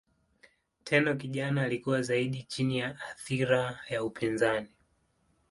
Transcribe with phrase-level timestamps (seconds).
[0.83, 4.67] Tenno kijana alikuwa zaidi chini ya athira ya upinzani.